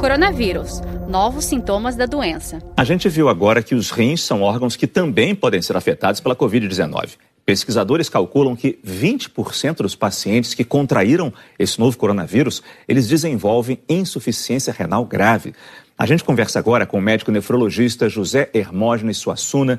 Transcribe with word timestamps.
Coronavírus. 0.00 0.80
Novos 1.10 1.44
sintomas 1.44 1.94
da 1.94 2.06
doença. 2.06 2.58
A 2.74 2.84
gente 2.84 3.06
viu 3.06 3.28
agora 3.28 3.62
que 3.62 3.74
os 3.74 3.90
rins 3.90 4.22
são 4.22 4.40
órgãos 4.40 4.74
que 4.74 4.86
também 4.86 5.34
podem 5.34 5.60
ser 5.60 5.76
afetados 5.76 6.20
pela 6.20 6.34
Covid-19. 6.34 7.18
Pesquisadores 7.44 8.08
calculam 8.08 8.56
que 8.56 8.78
20% 8.82 9.82
dos 9.82 9.94
pacientes 9.94 10.54
que 10.54 10.64
contraíram 10.64 11.30
esse 11.58 11.78
novo 11.78 11.98
coronavírus, 11.98 12.62
eles 12.88 13.08
desenvolvem 13.08 13.78
insuficiência 13.86 14.72
renal 14.72 15.04
grave. 15.04 15.52
A 15.98 16.06
gente 16.06 16.24
conversa 16.24 16.58
agora 16.58 16.86
com 16.86 16.96
o 16.96 17.02
médico 17.02 17.30
nefrologista 17.30 18.08
José 18.08 18.48
Hermógenes 18.54 19.18
Suassuna, 19.18 19.78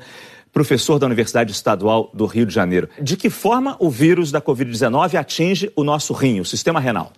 professor 0.54 1.00
da 1.00 1.08
Universidade 1.08 1.52
Estadual 1.52 2.12
do 2.14 2.28
Rio 2.28 2.46
de 2.46 2.54
Janeiro. 2.54 2.88
De 3.02 3.18
que 3.18 3.32
forma 3.32 3.76
o 3.80 3.90
vírus 3.90 4.32
da 4.32 4.40
Covid-19 4.40 5.16
atinge 5.16 5.72
o 5.76 5.84
nosso 5.84 6.14
rim, 6.14 6.40
o 6.40 6.46
sistema 6.46 6.80
renal? 6.80 7.12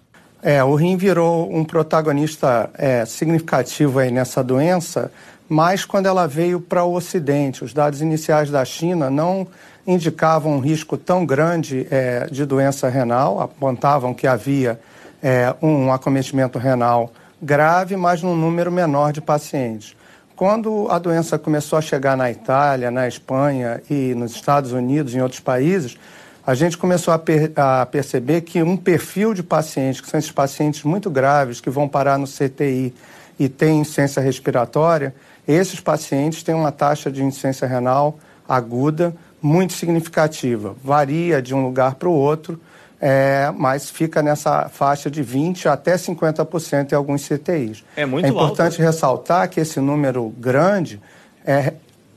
É, 0.44 0.62
o 0.62 0.76
rim 0.76 0.98
virou 0.98 1.50
um 1.56 1.64
protagonista 1.64 2.70
é, 2.74 3.06
significativo 3.06 4.00
aí 4.00 4.12
nessa 4.12 4.44
doença, 4.44 5.10
mas 5.48 5.86
quando 5.86 6.06
ela 6.06 6.28
veio 6.28 6.60
para 6.60 6.84
o 6.84 6.94
Ocidente, 6.94 7.64
os 7.64 7.74
dados 7.74 8.02
iniciais 8.02 8.50
da 8.50 8.66
China 8.66 9.10
não 9.10 9.48
indicavam 9.88 10.52
um 10.52 10.60
risco 10.60 10.98
tão 10.98 11.26
grande 11.26 11.88
é, 11.90 12.28
de 12.30 12.46
doença 12.46 12.90
renal, 12.90 13.40
apontavam 13.40 14.14
que 14.14 14.28
havia 14.28 14.78
é, 15.22 15.56
um 15.62 15.94
acometimento 15.94 16.60
renal 16.60 17.10
grave, 17.42 17.96
mas 17.96 18.22
num 18.22 18.36
número 18.36 18.70
menor 18.70 19.14
de 19.14 19.22
pacientes. 19.22 19.96
Quando 20.36 20.88
a 20.90 21.00
doença 21.00 21.40
começou 21.40 21.80
a 21.80 21.82
chegar 21.82 22.18
na 22.18 22.30
Itália, 22.30 22.92
na 22.92 23.08
Espanha 23.08 23.82
e 23.90 24.14
nos 24.14 24.34
Estados 24.34 24.74
Unidos 24.74 25.16
em 25.16 25.22
outros 25.22 25.40
países, 25.40 25.98
a 26.46 26.54
gente 26.54 26.78
começou 26.78 27.14
a, 27.14 27.20
per 27.20 27.52
a, 27.56 27.86
perceber 27.86 28.42
que 28.42 28.62
um 28.62 28.76
perfil 28.76 29.34
de 29.34 29.42
pacientes, 29.42 30.02
que 30.02 30.10
são 30.10 30.20
esses 30.20 30.32
pacientes 30.32 30.84
muito 30.84 31.10
graves, 31.10 31.62
que 31.62 31.70
vão 31.70 31.88
parar 31.88 32.18
no 32.18 32.28
CTI 32.28 32.94
e 33.40 33.48
têm 33.48 33.80
insuficiência 33.80 34.22
respiratória, 34.22 35.16
esses 35.48 35.80
pacientes 35.80 36.44
têm 36.44 36.54
uma 36.54 36.72
taxa 36.72 37.12
de 37.12 37.24
insuficiência 37.24 37.68
renal 37.68 38.20
aguda 38.48 39.16
muito 39.42 39.74
significativa. 39.74 40.76
Varia 40.84 41.42
de 41.42 41.54
um 41.54 41.64
lugar 41.64 41.96
para 41.96 42.10
o 42.10 42.14
outro, 42.14 42.60
é, 43.00 43.52
mas 43.56 43.90
fica 43.90 44.22
nessa 44.22 44.70
faixa 44.70 45.10
de 45.10 45.24
20% 45.24 45.66
até 45.66 45.96
50% 45.96 46.92
em 46.92 46.96
alguns 46.96 47.28
CTIs. 47.28 47.84
É 47.96 48.06
muito 48.06 48.26
É 48.26 48.30
importante 48.30 48.74
alto. 48.74 48.82
ressaltar 48.82 49.50
que 49.50 49.60
esse 49.60 49.80
número 49.80 50.30
grande 50.38 51.02
é 51.46 51.74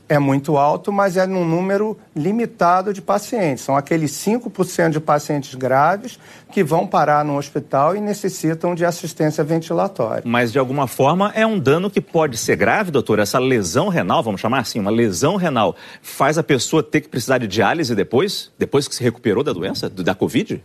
é 0.09 0.19
muito 0.19 0.57
alto, 0.57 0.93
mas 0.93 1.17
é 1.17 1.27
num 1.27 1.45
número 1.45 1.97
limitado 2.15 2.93
de 2.93 3.03
pacientes. 3.03 3.65
São 3.65 3.77
aqueles 3.77 4.13
5% 4.13 4.91
de 4.91 5.01
pacientes 5.01 5.55
graves 5.55 6.19
que 6.53 6.63
vão 6.63 6.87
parar 6.87 7.25
no 7.25 7.37
hospital 7.37 7.97
e 7.97 8.01
necessitam 8.01 8.75
de 8.75 8.85
assistência 8.85 9.43
ventilatória. 9.43 10.23
Mas, 10.25 10.53
de 10.53 10.59
alguma 10.59 10.87
forma, 10.87 11.33
é 11.35 11.47
um 11.47 11.59
dano 11.59 11.91
que 11.91 12.01
pode 12.01 12.37
ser 12.37 12.57
grave, 12.57 12.91
doutor? 12.91 13.19
Essa 13.19 13.39
lesão 13.39 13.89
renal, 13.89 14.23
vamos 14.23 14.41
chamar 14.41 14.61
assim, 14.61 14.79
uma 14.79 14.91
lesão 14.91 15.37
renal, 15.37 15.75
faz 16.01 16.39
a 16.39 16.43
pessoa 16.43 16.83
ter 16.83 17.01
que 17.01 17.09
precisar 17.09 17.39
de 17.39 17.47
diálise 17.47 17.95
depois? 17.95 18.53
Depois 18.59 18.87
que 18.87 18.95
se 18.95 19.03
recuperou 19.03 19.43
da 19.43 19.53
doença, 19.53 19.89
da 19.89 20.15
Covid? 20.15 20.63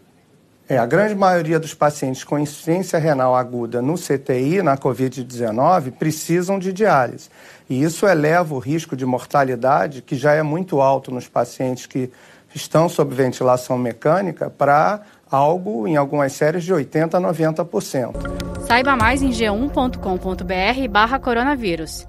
É, 0.70 0.78
a 0.78 0.86
grande 0.86 1.16
maioria 1.16 1.60
dos 1.60 1.74
pacientes 1.74 2.24
com 2.24 2.40
insuficiência 2.40 2.98
renal 2.98 3.36
aguda 3.36 3.82
no 3.82 3.96
CTI, 3.96 4.62
na 4.62 4.78
Covid-19, 4.78 5.92
precisam 5.92 6.58
de 6.58 6.72
diálise. 6.72 7.30
E 7.70 7.84
isso 7.84 8.08
eleva 8.08 8.56
o 8.56 8.60
risco 8.60 8.96
de 8.96 9.06
mortalidade, 9.06 10.02
que 10.02 10.16
já 10.16 10.34
é 10.34 10.42
muito 10.42 10.80
alto 10.80 11.12
nos 11.12 11.28
pacientes 11.28 11.86
que 11.86 12.10
estão 12.54 12.88
sob 12.90 13.14
ventilação 13.14 13.78
mecânica, 13.78 14.50
para 14.50 15.02
algo, 15.30 15.88
em 15.88 15.96
algumas 15.96 16.34
séries, 16.34 16.64
de 16.64 16.74
80% 16.74 17.14
a 17.16 17.22
90%. 17.22 18.16
Saiba 18.68 18.96
mais 18.96 19.22
em 19.22 19.30
g1.com.br 19.30 20.90
barra 20.90 21.20
coronavírus. 21.20 22.08